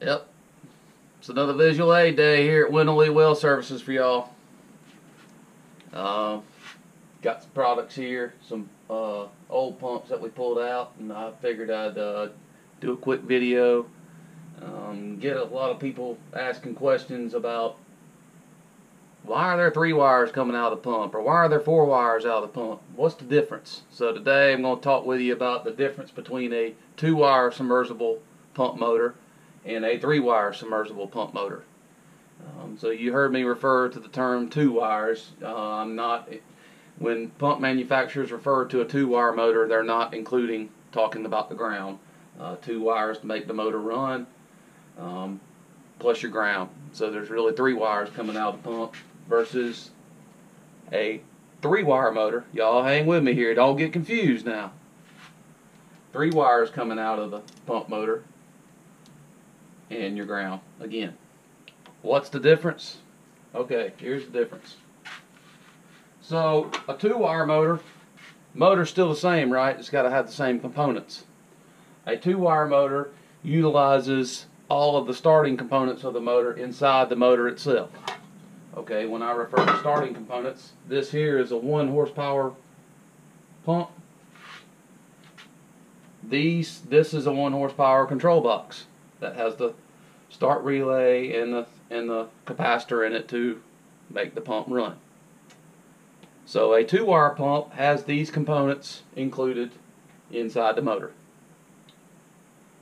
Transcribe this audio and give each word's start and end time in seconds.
Yep. 0.00 0.28
It's 1.18 1.28
another 1.28 1.54
visual 1.54 1.94
aid 1.94 2.16
day 2.16 2.44
here 2.44 2.64
at 2.64 2.70
Wendell 2.70 3.12
Well 3.12 3.34
Services 3.34 3.82
for 3.82 3.90
y'all. 3.90 4.30
Uh, 5.92 6.38
got 7.20 7.42
some 7.42 7.50
products 7.50 7.96
here, 7.96 8.34
some 8.46 8.68
uh, 8.88 9.26
old 9.50 9.80
pumps 9.80 10.08
that 10.10 10.20
we 10.20 10.28
pulled 10.28 10.60
out, 10.60 10.92
and 11.00 11.12
I 11.12 11.32
figured 11.42 11.70
I'd 11.70 11.98
uh, 11.98 12.28
do 12.80 12.92
a 12.92 12.96
quick 12.96 13.22
video. 13.22 13.86
Um, 14.62 15.18
get 15.18 15.36
a 15.36 15.44
lot 15.44 15.70
of 15.70 15.80
people 15.80 16.16
asking 16.32 16.76
questions 16.76 17.34
about 17.34 17.76
why 19.24 19.52
are 19.52 19.56
there 19.56 19.70
three 19.72 19.92
wires 19.92 20.30
coming 20.30 20.54
out 20.54 20.72
of 20.72 20.80
the 20.80 20.90
pump, 20.90 21.12
or 21.14 21.22
why 21.22 21.34
are 21.34 21.48
there 21.48 21.58
four 21.58 21.86
wires 21.86 22.24
out 22.24 22.44
of 22.44 22.52
the 22.52 22.60
pump? 22.60 22.80
What's 22.94 23.16
the 23.16 23.24
difference? 23.24 23.82
So 23.90 24.12
today 24.12 24.52
I'm 24.52 24.62
going 24.62 24.78
to 24.78 24.82
talk 24.82 25.04
with 25.04 25.20
you 25.20 25.32
about 25.32 25.64
the 25.64 25.72
difference 25.72 26.12
between 26.12 26.52
a 26.52 26.74
two-wire 26.96 27.50
submersible 27.50 28.20
pump 28.54 28.78
motor 28.78 29.16
and 29.68 29.84
a 29.84 29.98
three-wire 29.98 30.52
submersible 30.52 31.06
pump 31.06 31.34
motor. 31.34 31.62
Um, 32.60 32.78
so 32.78 32.90
you 32.90 33.12
heard 33.12 33.32
me 33.32 33.42
refer 33.42 33.88
to 33.90 34.00
the 34.00 34.08
term 34.08 34.48
two 34.48 34.72
wires. 34.72 35.32
Uh, 35.42 35.54
I'm 35.54 35.94
not 35.94 36.28
when 36.98 37.28
pump 37.30 37.60
manufacturers 37.60 38.32
refer 38.32 38.64
to 38.66 38.80
a 38.80 38.84
two-wire 38.84 39.32
motor, 39.32 39.68
they're 39.68 39.84
not 39.84 40.14
including 40.14 40.70
talking 40.90 41.26
about 41.26 41.48
the 41.48 41.54
ground. 41.54 41.98
Uh, 42.40 42.56
two 42.56 42.80
wires 42.80 43.18
to 43.18 43.26
make 43.26 43.46
the 43.46 43.52
motor 43.52 43.80
run, 43.80 44.26
um, 44.98 45.40
plus 45.98 46.22
your 46.22 46.30
ground. 46.30 46.70
So 46.92 47.10
there's 47.10 47.30
really 47.30 47.52
three 47.54 47.74
wires 47.74 48.10
coming 48.10 48.36
out 48.36 48.54
of 48.54 48.62
the 48.62 48.68
pump 48.68 48.94
versus 49.28 49.90
a 50.92 51.20
three-wire 51.62 52.12
motor. 52.12 52.44
Y'all 52.52 52.84
hang 52.84 53.06
with 53.06 53.22
me 53.22 53.34
here. 53.34 53.54
Don't 53.54 53.76
get 53.76 53.92
confused 53.92 54.46
now. 54.46 54.72
Three 56.12 56.30
wires 56.30 56.70
coming 56.70 56.98
out 56.98 57.18
of 57.18 57.30
the 57.30 57.42
pump 57.66 57.88
motor 57.88 58.22
and 59.90 60.16
your 60.16 60.26
ground 60.26 60.60
again. 60.80 61.14
What's 62.02 62.28
the 62.28 62.40
difference? 62.40 62.98
Okay, 63.54 63.92
here's 63.96 64.26
the 64.26 64.30
difference. 64.30 64.76
So 66.20 66.70
a 66.86 66.94
two-wire 66.94 67.46
motor, 67.46 67.80
motor's 68.54 68.90
still 68.90 69.08
the 69.08 69.16
same, 69.16 69.50
right? 69.50 69.78
It's 69.78 69.90
got 69.90 70.02
to 70.02 70.10
have 70.10 70.26
the 70.26 70.32
same 70.32 70.60
components. 70.60 71.24
A 72.06 72.16
two-wire 72.16 72.66
motor 72.66 73.10
utilizes 73.42 74.46
all 74.68 74.96
of 74.96 75.06
the 75.06 75.14
starting 75.14 75.56
components 75.56 76.04
of 76.04 76.12
the 76.12 76.20
motor 76.20 76.52
inside 76.52 77.08
the 77.08 77.16
motor 77.16 77.48
itself. 77.48 77.90
Okay, 78.76 79.06
when 79.06 79.22
I 79.22 79.32
refer 79.32 79.64
to 79.64 79.78
starting 79.78 80.14
components, 80.14 80.72
this 80.86 81.10
here 81.10 81.38
is 81.38 81.50
a 81.50 81.56
one 81.56 81.88
horsepower 81.88 82.52
pump. 83.64 83.90
These, 86.22 86.82
this 86.82 87.14
is 87.14 87.26
a 87.26 87.32
one 87.32 87.52
horsepower 87.52 88.06
control 88.06 88.42
box 88.42 88.84
that 89.20 89.36
has 89.36 89.56
the 89.56 89.74
start 90.30 90.62
relay 90.62 91.40
and 91.40 91.52
the 91.52 91.66
and 91.90 92.08
the 92.08 92.28
capacitor 92.46 93.06
in 93.06 93.12
it 93.12 93.28
to 93.28 93.60
make 94.10 94.34
the 94.34 94.40
pump 94.40 94.66
run. 94.68 94.96
So 96.44 96.72
a 96.74 96.84
two-wire 96.84 97.30
pump 97.30 97.72
has 97.72 98.04
these 98.04 98.30
components 98.30 99.02
included 99.16 99.72
inside 100.30 100.76
the 100.76 100.82
motor. 100.82 101.12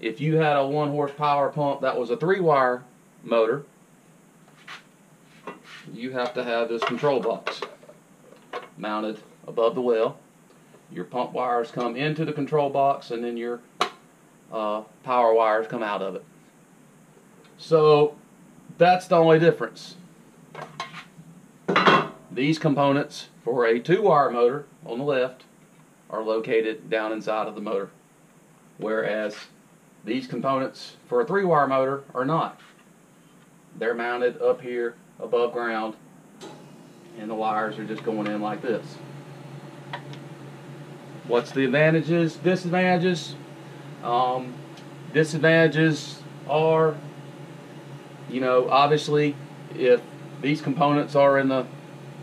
If 0.00 0.20
you 0.20 0.36
had 0.36 0.56
a 0.56 0.66
one 0.66 0.90
horsepower 0.90 1.50
pump 1.50 1.80
that 1.80 1.98
was 1.98 2.10
a 2.10 2.16
three-wire 2.16 2.82
motor, 3.22 3.64
you 5.92 6.12
have 6.12 6.34
to 6.34 6.44
have 6.44 6.68
this 6.68 6.82
control 6.84 7.20
box 7.20 7.60
mounted 8.76 9.20
above 9.46 9.74
the 9.74 9.80
well. 9.80 10.18
Your 10.90 11.04
pump 11.04 11.32
wires 11.32 11.70
come 11.70 11.96
into 11.96 12.24
the 12.24 12.32
control 12.32 12.70
box 12.70 13.10
and 13.10 13.24
then 13.24 13.36
your 13.36 13.60
uh, 14.54 14.82
power 15.02 15.34
wires 15.34 15.66
come 15.66 15.82
out 15.82 16.00
of 16.00 16.14
it. 16.14 16.24
So 17.58 18.14
that's 18.78 19.08
the 19.08 19.16
only 19.16 19.38
difference. 19.38 19.96
These 22.30 22.58
components 22.58 23.28
for 23.44 23.66
a 23.66 23.80
two-wire 23.80 24.30
motor 24.30 24.66
on 24.86 24.98
the 24.98 25.04
left 25.04 25.42
are 26.08 26.22
located 26.22 26.88
down 26.88 27.12
inside 27.12 27.48
of 27.48 27.54
the 27.54 27.60
motor, 27.60 27.90
whereas 28.78 29.36
these 30.04 30.26
components 30.26 30.96
for 31.08 31.20
a 31.20 31.26
three-wire 31.26 31.66
motor 31.66 32.04
are 32.14 32.24
not. 32.24 32.60
They're 33.76 33.94
mounted 33.94 34.40
up 34.40 34.60
here 34.60 34.94
above 35.18 35.52
ground 35.52 35.96
and 37.18 37.30
the 37.30 37.34
wires 37.34 37.78
are 37.78 37.84
just 37.84 38.04
going 38.04 38.26
in 38.26 38.40
like 38.40 38.62
this. 38.62 38.98
What's 41.26 41.52
the 41.52 41.64
advantages, 41.64 42.36
disadvantages? 42.36 43.34
Um, 44.04 44.54
disadvantages 45.12 46.22
are 46.48 46.94
you 48.34 48.40
know, 48.40 48.68
obviously, 48.68 49.36
if 49.74 50.00
these 50.40 50.60
components 50.60 51.14
are 51.14 51.38
in 51.38 51.48
the 51.48 51.66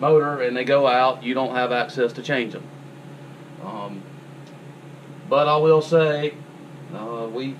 motor 0.00 0.40
and 0.40 0.56
they 0.56 0.64
go 0.64 0.86
out, 0.86 1.22
you 1.22 1.34
don't 1.34 1.54
have 1.54 1.72
access 1.72 2.12
to 2.14 2.22
change 2.22 2.52
them. 2.52 2.64
Um, 3.62 4.02
but 5.28 5.48
I 5.48 5.56
will 5.56 5.82
say, 5.82 6.34
uh, 6.94 7.28
we 7.32 7.56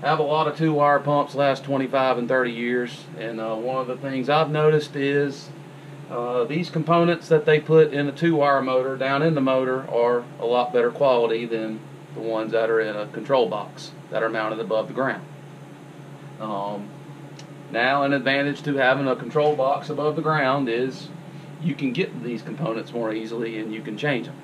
have 0.00 0.18
a 0.18 0.22
lot 0.22 0.48
of 0.48 0.56
two-wire 0.56 1.00
pumps 1.00 1.34
last 1.34 1.64
25 1.64 2.18
and 2.18 2.28
30 2.28 2.50
years, 2.50 3.04
and 3.18 3.40
uh, 3.40 3.54
one 3.54 3.80
of 3.80 3.86
the 3.86 3.96
things 3.96 4.28
I've 4.28 4.50
noticed 4.50 4.96
is 4.96 5.50
uh, 6.10 6.44
these 6.44 6.70
components 6.70 7.28
that 7.28 7.44
they 7.44 7.60
put 7.60 7.92
in 7.92 8.08
a 8.08 8.12
two-wire 8.12 8.62
motor 8.62 8.96
down 8.96 9.22
in 9.22 9.34
the 9.34 9.40
motor 9.40 9.88
are 9.90 10.24
a 10.40 10.46
lot 10.46 10.72
better 10.72 10.90
quality 10.90 11.44
than 11.44 11.80
the 12.18 12.28
ones 12.28 12.52
that 12.52 12.68
are 12.68 12.80
in 12.80 12.96
a 12.96 13.06
control 13.08 13.48
box 13.48 13.92
that 14.10 14.22
are 14.22 14.28
mounted 14.28 14.58
above 14.58 14.88
the 14.88 14.94
ground. 14.94 15.24
Um, 16.40 16.88
now 17.70 18.02
an 18.02 18.12
advantage 18.12 18.62
to 18.62 18.74
having 18.74 19.06
a 19.06 19.14
control 19.14 19.54
box 19.54 19.88
above 19.88 20.16
the 20.16 20.22
ground 20.22 20.68
is 20.68 21.08
you 21.62 21.74
can 21.74 21.92
get 21.92 22.22
these 22.22 22.42
components 22.42 22.92
more 22.92 23.12
easily 23.12 23.58
and 23.58 23.72
you 23.72 23.82
can 23.82 23.96
change 23.96 24.26
them. 24.26 24.36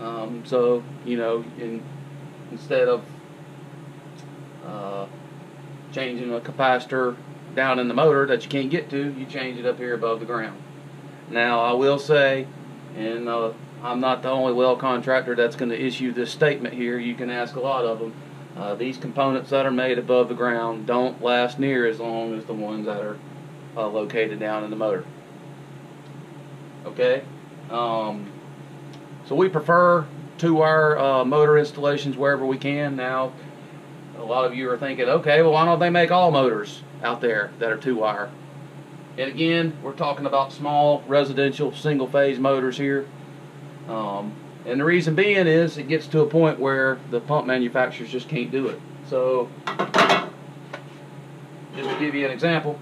Um, 0.00 0.42
so, 0.44 0.82
you 1.04 1.16
know, 1.16 1.44
in, 1.58 1.82
instead 2.50 2.88
of 2.88 3.04
uh, 4.64 5.06
changing 5.92 6.32
a 6.32 6.40
capacitor 6.40 7.16
down 7.54 7.78
in 7.78 7.88
the 7.88 7.94
motor 7.94 8.26
that 8.26 8.44
you 8.44 8.50
can't 8.50 8.70
get 8.70 8.90
to, 8.90 9.14
you 9.18 9.24
change 9.26 9.58
it 9.58 9.66
up 9.66 9.78
here 9.78 9.94
above 9.94 10.20
the 10.20 10.26
ground. 10.26 10.60
Now, 11.30 11.60
I 11.60 11.72
will 11.72 11.98
say, 11.98 12.46
in 12.96 13.26
uh, 13.26 13.52
I'm 13.82 14.00
not 14.00 14.22
the 14.22 14.30
only 14.30 14.52
well 14.52 14.76
contractor 14.76 15.34
that's 15.34 15.56
going 15.56 15.70
to 15.70 15.80
issue 15.80 16.12
this 16.12 16.30
statement 16.30 16.74
here, 16.74 16.98
you 16.98 17.14
can 17.14 17.30
ask 17.30 17.56
a 17.56 17.60
lot 17.60 17.84
of 17.84 17.98
them. 17.98 18.14
Uh, 18.56 18.74
these 18.74 18.96
components 18.96 19.50
that 19.50 19.66
are 19.66 19.70
made 19.70 19.98
above 19.98 20.28
the 20.28 20.34
ground 20.34 20.86
don't 20.86 21.22
last 21.22 21.58
near 21.58 21.86
as 21.86 22.00
long 22.00 22.36
as 22.38 22.46
the 22.46 22.54
ones 22.54 22.86
that 22.86 23.02
are 23.02 23.18
uh, 23.76 23.86
located 23.86 24.40
down 24.40 24.64
in 24.64 24.70
the 24.70 24.76
motor. 24.76 25.04
Okay? 26.86 27.22
Um, 27.68 28.32
so 29.26 29.34
we 29.34 29.50
prefer 29.50 30.06
two-wire 30.38 30.98
uh, 30.98 31.24
motor 31.24 31.58
installations 31.58 32.16
wherever 32.16 32.46
we 32.46 32.56
can. 32.56 32.96
Now, 32.96 33.32
a 34.16 34.24
lot 34.24 34.46
of 34.46 34.54
you 34.54 34.70
are 34.70 34.78
thinking, 34.78 35.06
okay, 35.06 35.42
well, 35.42 35.52
why 35.52 35.66
don't 35.66 35.78
they 35.78 35.90
make 35.90 36.10
all 36.10 36.30
motors 36.30 36.82
out 37.02 37.20
there 37.20 37.52
that 37.58 37.70
are 37.70 37.76
two-wire? 37.76 38.30
And 39.18 39.30
again, 39.30 39.76
we're 39.82 39.92
talking 39.92 40.24
about 40.24 40.52
small 40.52 41.02
residential 41.06 41.72
single-phase 41.72 42.38
motors 42.38 42.78
here. 42.78 43.06
Um, 43.88 44.32
and 44.64 44.80
the 44.80 44.84
reason 44.84 45.14
being 45.14 45.46
is 45.46 45.78
it 45.78 45.88
gets 45.88 46.06
to 46.08 46.20
a 46.20 46.26
point 46.26 46.58
where 46.58 46.98
the 47.10 47.20
pump 47.20 47.46
manufacturers 47.46 48.10
just 48.10 48.28
can't 48.28 48.50
do 48.50 48.68
it. 48.68 48.80
So, 49.08 49.48
just 51.76 51.88
to 51.88 51.96
give 52.00 52.14
you 52.14 52.24
an 52.24 52.32
example, 52.32 52.80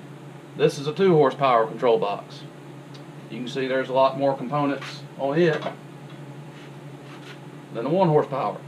this 0.56 0.78
is 0.78 0.86
a 0.86 0.94
2 0.94 1.12
horsepower 1.12 1.66
control 1.66 1.98
box. 1.98 2.40
You 3.30 3.38
can 3.38 3.48
see 3.48 3.66
there's 3.66 3.90
a 3.90 3.92
lot 3.92 4.18
more 4.18 4.36
components 4.36 5.02
on 5.18 5.38
it 5.38 5.62
than 7.74 7.84
a 7.84 7.90
1 7.90 8.08
horsepower. 8.08 8.58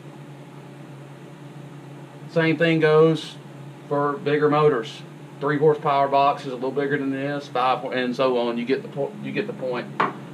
Same 2.30 2.58
thing 2.58 2.80
goes 2.80 3.36
for 3.88 4.18
bigger 4.18 4.50
motors. 4.50 5.00
3 5.40 5.58
horsepower 5.58 6.08
box 6.08 6.44
is 6.44 6.52
a 6.52 6.54
little 6.54 6.70
bigger 6.70 6.98
than 6.98 7.10
this, 7.10 7.48
5 7.48 7.92
and 7.92 8.14
so 8.14 8.36
on. 8.38 8.58
You 8.58 8.66
get 8.66 8.82
the, 8.82 9.08
you 9.22 9.32
get 9.32 9.46
the 9.46 9.54
point. 9.54 9.86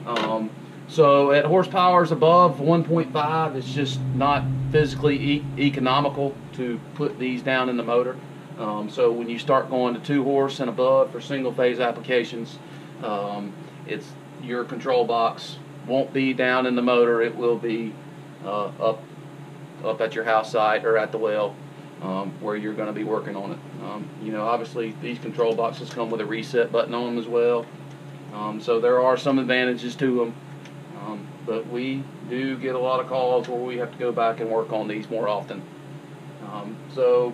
Um, 0.07 0.51
so 0.89 1.33
at 1.33 1.45
horsepowers 1.45 2.11
above 2.11 2.59
1.5, 2.59 3.55
it's 3.57 3.73
just 3.73 4.01
not 4.15 4.45
physically 4.71 5.17
e 5.17 5.45
economical 5.59 6.35
to 6.55 6.81
put 6.95 7.19
these 7.19 7.43
down 7.43 7.69
in 7.69 7.77
the 7.77 7.83
motor. 7.83 8.17
Um, 8.59 8.91
so 8.91 9.11
when 9.11 9.29
you 9.29 9.39
start 9.39 9.71
going 9.71 9.95
to 9.95 10.01
two 10.01 10.23
horse 10.25 10.61
and 10.61 10.69
above 10.69 11.11
for 11.11 11.21
single 11.21 11.53
phase 11.53 11.81
applications, 11.81 12.59
um, 13.03 13.53
it's 13.87 14.13
your 14.43 14.65
control 14.65 15.05
box 15.05 15.59
won't 15.87 16.13
be 16.13 16.33
down 16.33 16.67
in 16.67 16.77
the 16.77 16.83
motor. 16.83 17.23
It 17.23 17.37
will 17.37 17.59
be 17.59 17.95
uh, 18.45 18.67
up 18.67 19.03
up 19.85 20.01
at 20.01 20.15
your 20.15 20.25
house 20.25 20.53
site 20.53 20.85
or 20.85 20.97
at 20.97 21.11
the 21.11 21.19
well 21.19 21.57
um, 22.03 22.33
where 22.41 22.57
you're 22.57 22.75
going 22.75 22.87
to 22.87 22.93
be 22.93 23.05
working 23.05 23.37
on 23.37 23.53
it. 23.53 23.59
Um, 23.83 24.09
you 24.23 24.33
know, 24.33 24.47
obviously 24.47 24.95
these 25.01 25.19
control 25.19 25.55
boxes 25.55 25.91
come 25.91 26.11
with 26.11 26.21
a 26.21 26.27
reset 26.27 26.71
button 26.71 26.95
on 26.95 27.07
them 27.07 27.19
as 27.19 27.27
well. 27.27 27.67
Um, 28.33 28.61
so 28.61 28.81
there 28.81 29.01
are 29.01 29.17
some 29.17 29.39
advantages 29.39 29.95
to 29.97 30.19
them. 30.19 30.35
But 31.47 31.67
we 31.69 32.05
do 32.29 32.57
get 32.57 32.75
a 32.75 32.79
lot 32.79 33.01
of 33.01 33.09
calls 33.09 33.49
where 33.49 33.59
we 33.59 33.79
have 33.79 33.91
to 33.93 33.99
go 33.99 34.13
back 34.13 34.41
and 34.41 34.51
work 34.51 34.73
on 34.73 34.89
these 34.89 35.09
more 35.11 35.29
often. 35.29 35.63
Um, 36.45 36.77
so 36.95 37.33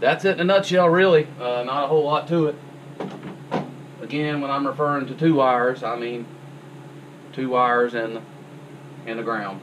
that's 0.00 0.24
it 0.24 0.34
in 0.34 0.40
a 0.40 0.44
nutshell, 0.44 0.88
really. 0.88 1.26
Uh, 1.40 1.64
not 1.64 1.84
a 1.84 1.86
whole 1.86 2.04
lot 2.04 2.28
to 2.28 2.46
it. 2.46 2.56
Again, 4.00 4.40
when 4.40 4.50
I'm 4.50 4.66
referring 4.66 5.06
to 5.06 5.14
two 5.14 5.34
wires, 5.34 5.82
I 5.82 5.96
mean 5.96 6.26
two 7.32 7.48
wires 7.50 7.94
and 7.94 8.22
and 9.06 9.18
the 9.18 9.22
ground. 9.22 9.60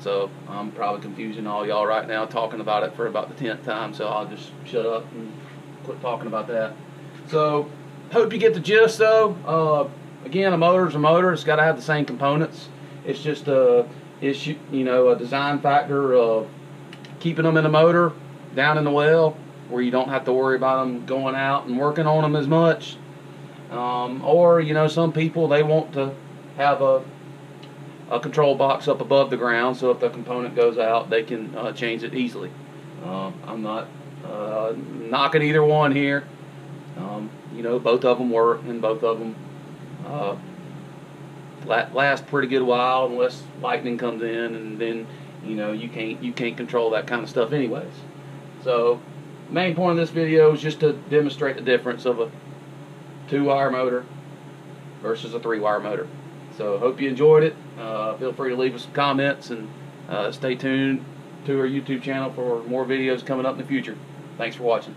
So 0.00 0.30
I'm 0.48 0.72
probably 0.72 1.02
confusing 1.02 1.46
all 1.46 1.66
y'all 1.66 1.86
right 1.86 2.08
now, 2.08 2.24
talking 2.24 2.60
about 2.60 2.82
it 2.84 2.94
for 2.94 3.06
about 3.06 3.28
the 3.28 3.34
tenth 3.34 3.64
time. 3.64 3.92
So 3.92 4.08
I'll 4.08 4.26
just 4.26 4.50
shut 4.64 4.86
up 4.86 5.10
and 5.12 5.32
quit 5.84 6.00
talking 6.00 6.26
about 6.26 6.48
that. 6.48 6.72
So 7.28 7.70
hope 8.10 8.32
you 8.32 8.38
get 8.38 8.54
the 8.54 8.60
gist, 8.60 8.98
though. 8.98 9.36
Uh, 9.46 9.88
again, 10.24 10.52
a 10.52 10.58
motor's 10.58 10.94
a 10.94 10.98
motor. 10.98 11.32
It's 11.32 11.44
got 11.44 11.56
to 11.56 11.62
have 11.62 11.76
the 11.76 11.82
same 11.82 12.04
components. 12.04 12.68
It's 13.04 13.20
just 13.20 13.48
a 13.48 13.86
issue, 14.20 14.58
you 14.70 14.84
know, 14.84 15.08
a 15.08 15.16
design 15.16 15.60
factor 15.60 16.14
of 16.14 16.48
keeping 17.20 17.44
them 17.44 17.56
in 17.56 17.64
the 17.64 17.70
motor 17.70 18.12
down 18.54 18.78
in 18.78 18.84
the 18.84 18.90
well 18.90 19.36
where 19.68 19.82
you 19.82 19.90
don't 19.90 20.08
have 20.08 20.24
to 20.24 20.32
worry 20.32 20.56
about 20.56 20.84
them 20.84 21.06
going 21.06 21.34
out 21.34 21.66
and 21.66 21.78
working 21.78 22.06
on 22.06 22.22
them 22.22 22.36
as 22.36 22.46
much. 22.46 22.96
Um, 23.70 24.24
or, 24.24 24.60
you 24.60 24.74
know, 24.74 24.88
some 24.88 25.12
people, 25.12 25.46
they 25.46 25.62
want 25.62 25.92
to 25.92 26.12
have 26.56 26.82
a, 26.82 27.04
a 28.10 28.18
control 28.18 28.56
box 28.56 28.88
up 28.88 29.00
above 29.00 29.30
the 29.30 29.36
ground 29.36 29.76
so 29.76 29.90
if 29.90 30.00
the 30.00 30.10
component 30.10 30.56
goes 30.56 30.76
out, 30.76 31.08
they 31.08 31.22
can 31.22 31.54
uh, 31.54 31.72
change 31.72 32.02
it 32.02 32.14
easily. 32.14 32.50
Uh, 33.04 33.30
I'm 33.46 33.62
not 33.62 33.86
uh, 34.24 34.74
knocking 34.76 35.42
either 35.42 35.62
one 35.64 35.92
here. 35.92 36.24
Um, 36.96 37.30
you 37.54 37.62
know, 37.62 37.78
both 37.78 38.04
of 38.04 38.18
them 38.18 38.30
work 38.30 38.62
and 38.64 38.82
both 38.82 39.04
of 39.04 39.20
them 39.20 39.36
uh, 40.06 40.36
last 41.66 42.26
pretty 42.26 42.48
good 42.48 42.62
while 42.62 43.06
unless 43.06 43.42
lightning 43.60 43.98
comes 43.98 44.22
in 44.22 44.54
and 44.54 44.78
then 44.78 45.06
you 45.44 45.54
know 45.54 45.72
you 45.72 45.88
can't 45.88 46.22
you 46.22 46.32
can't 46.32 46.56
control 46.56 46.90
that 46.90 47.06
kind 47.06 47.22
of 47.22 47.28
stuff 47.28 47.52
anyways. 47.52 47.92
So 48.62 49.00
main 49.50 49.74
point 49.74 49.92
of 49.92 49.96
this 49.98 50.10
video 50.10 50.52
is 50.52 50.60
just 50.60 50.80
to 50.80 50.92
demonstrate 50.92 51.56
the 51.56 51.62
difference 51.62 52.04
of 52.04 52.20
a 52.20 52.30
two 53.28 53.44
wire 53.44 53.70
motor 53.70 54.04
versus 55.02 55.34
a 55.34 55.40
three 55.40 55.60
wire 55.60 55.80
motor. 55.80 56.08
So 56.56 56.78
hope 56.78 57.00
you 57.00 57.08
enjoyed 57.08 57.42
it. 57.42 57.56
Uh, 57.78 58.16
feel 58.16 58.32
free 58.32 58.50
to 58.50 58.56
leave 58.56 58.74
us 58.74 58.82
some 58.82 58.92
comments 58.92 59.50
and 59.50 59.68
uh, 60.08 60.32
stay 60.32 60.54
tuned 60.54 61.04
to 61.46 61.58
our 61.58 61.66
YouTube 61.66 62.02
channel 62.02 62.30
for 62.32 62.62
more 62.64 62.84
videos 62.84 63.24
coming 63.24 63.46
up 63.46 63.52
in 63.52 63.62
the 63.62 63.66
future. 63.66 63.96
Thanks 64.36 64.56
for 64.56 64.64
watching. 64.64 64.94